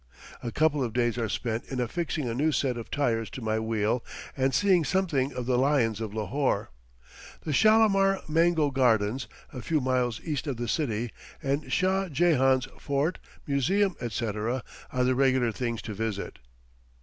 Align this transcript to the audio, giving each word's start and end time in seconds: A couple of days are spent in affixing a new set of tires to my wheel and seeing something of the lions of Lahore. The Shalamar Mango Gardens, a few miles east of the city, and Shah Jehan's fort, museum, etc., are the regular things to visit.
A 0.41 0.51
couple 0.51 0.83
of 0.83 0.93
days 0.93 1.19
are 1.19 1.29
spent 1.29 1.63
in 1.65 1.79
affixing 1.79 2.27
a 2.27 2.33
new 2.33 2.51
set 2.51 2.75
of 2.75 2.89
tires 2.89 3.29
to 3.29 3.39
my 3.43 3.59
wheel 3.59 4.03
and 4.35 4.51
seeing 4.51 4.83
something 4.83 5.31
of 5.33 5.45
the 5.45 5.59
lions 5.59 6.01
of 6.01 6.11
Lahore. 6.11 6.71
The 7.41 7.51
Shalamar 7.51 8.23
Mango 8.27 8.71
Gardens, 8.71 9.27
a 9.53 9.61
few 9.61 9.79
miles 9.79 10.19
east 10.23 10.47
of 10.47 10.57
the 10.57 10.67
city, 10.67 11.11
and 11.43 11.71
Shah 11.71 12.09
Jehan's 12.09 12.67
fort, 12.79 13.19
museum, 13.45 13.95
etc., 14.01 14.63
are 14.91 15.03
the 15.03 15.13
regular 15.13 15.51
things 15.51 15.83
to 15.83 15.93
visit. 15.93 16.39